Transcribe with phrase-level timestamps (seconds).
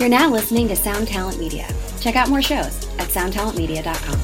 [0.00, 1.68] You're now listening to Sound Talent Media.
[2.00, 4.18] Check out more shows at soundtalentmedia.com.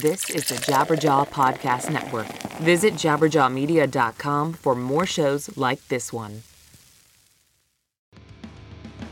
[0.00, 2.26] This is the Jabberjaw Podcast Network.
[2.58, 6.42] Visit jabberjawmedia.com for more shows like this one.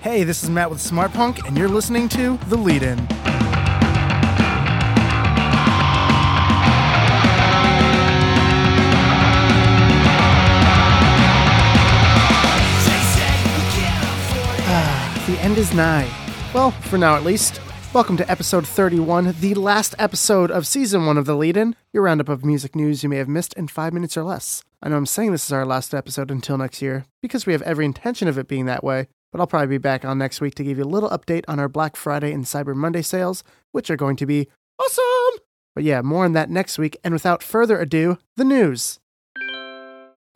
[0.00, 3.06] Hey, this is Matt with Smart Punk, and you're listening to The Lead In.
[15.26, 16.08] The end is nigh.
[16.54, 17.60] Well, for now at least.
[17.92, 22.04] Welcome to episode 31, the last episode of season one of The Lead In, your
[22.04, 24.62] roundup of music news you may have missed in five minutes or less.
[24.80, 27.62] I know I'm saying this is our last episode until next year, because we have
[27.62, 30.54] every intention of it being that way, but I'll probably be back on next week
[30.56, 33.90] to give you a little update on our Black Friday and Cyber Monday sales, which
[33.90, 34.46] are going to be
[34.78, 35.42] awesome!
[35.74, 39.00] But yeah, more on that next week, and without further ado, the news.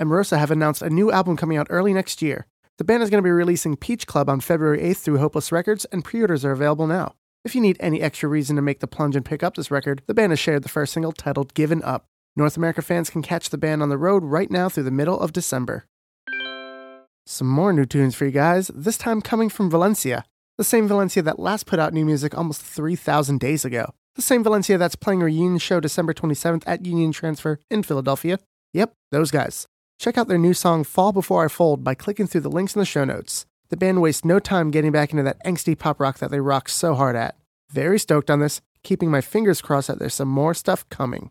[0.00, 2.46] Emarosa have announced a new album coming out early next year.
[2.80, 5.84] The band is going to be releasing Peach Club on February 8th through Hopeless Records,
[5.92, 7.14] and pre orders are available now.
[7.44, 10.00] If you need any extra reason to make the plunge and pick up this record,
[10.06, 12.06] the band has shared the first single titled Givin' Up.
[12.36, 15.20] North America fans can catch the band on the road right now through the middle
[15.20, 15.84] of December.
[17.26, 20.24] Some more new tunes for you guys, this time coming from Valencia.
[20.56, 23.92] The same Valencia that last put out new music almost 3,000 days ago.
[24.14, 28.38] The same Valencia that's playing a reunion show December 27th at Union Transfer in Philadelphia.
[28.72, 29.66] Yep, those guys.
[30.00, 32.80] Check out their new song Fall Before I Fold by clicking through the links in
[32.80, 33.44] the show notes.
[33.68, 36.70] The band wastes no time getting back into that angsty pop rock that they rock
[36.70, 37.36] so hard at.
[37.68, 41.30] Very stoked on this, keeping my fingers crossed that there's some more stuff coming.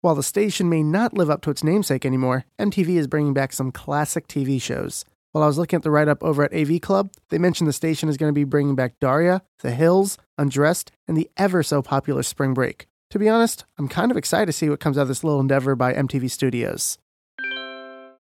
[0.00, 3.52] While the station may not live up to its namesake anymore, MTV is bringing back
[3.52, 5.04] some classic TV shows.
[5.30, 7.72] While I was looking at the write up over at AV Club, they mentioned the
[7.72, 11.80] station is going to be bringing back Daria, The Hills, Undressed, and the ever so
[11.80, 12.88] popular Spring Break.
[13.10, 15.38] To be honest, I'm kind of excited to see what comes out of this little
[15.38, 16.98] endeavor by MTV Studios.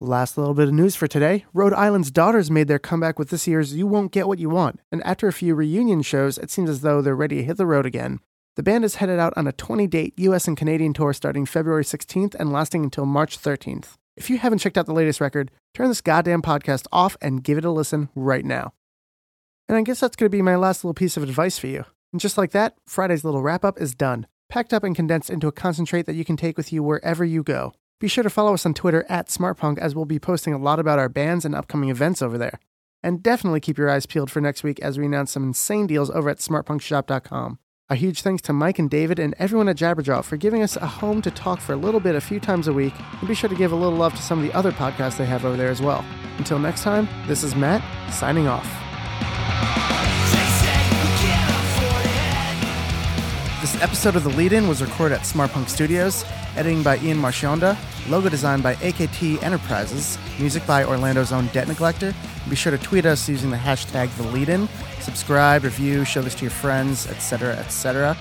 [0.03, 3.47] Last little bit of news for today Rhode Island's Daughters made their comeback with this
[3.47, 6.69] year's You Won't Get What You Want, and after a few reunion shows, it seems
[6.69, 8.21] as though they're ready to hit the road again.
[8.57, 11.83] The band is headed out on a 20 date US and Canadian tour starting February
[11.83, 13.95] 16th and lasting until March 13th.
[14.19, 17.57] If you haven't checked out the latest record, turn this goddamn podcast off and give
[17.57, 18.75] it a listen right now.
[19.67, 21.87] And I guess that's going to be my last little piece of advice for you.
[22.13, 25.49] And just like that, Friday's little wrap up is done, packed up and condensed into
[25.49, 27.73] a concentrate that you can take with you wherever you go.
[27.99, 30.79] Be sure to follow us on Twitter at SmartPunk as we'll be posting a lot
[30.79, 32.61] about our bands and upcoming events over there.
[33.03, 36.11] And definitely keep your eyes peeled for next week as we announce some insane deals
[36.11, 37.59] over at smartpunkshop.com.
[37.89, 40.87] A huge thanks to Mike and David and everyone at Jabberjaw for giving us a
[40.87, 43.49] home to talk for a little bit a few times a week, and be sure
[43.49, 45.71] to give a little love to some of the other podcasts they have over there
[45.71, 46.05] as well.
[46.39, 48.86] Until next time, this is Matt, signing off.
[53.83, 56.25] Episode of The Lead In was recorded at Smartpunk Studios,
[56.57, 57.77] editing by Ian Marchionda,
[58.09, 62.15] logo designed by AKT Enterprises, music by Orlando's own Debt Neglector.
[62.49, 64.67] Be sure to tweet us using the hashtag The Lead In,
[65.01, 68.17] subscribe, review, show this to your friends, etc., etc.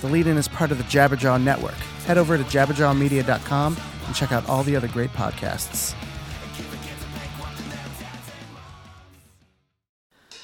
[0.00, 1.74] The Lead In is part of the Jabberjaw Network.
[2.06, 3.76] Head over to jabberjawmedia.com
[4.06, 5.92] and check out all the other great podcasts.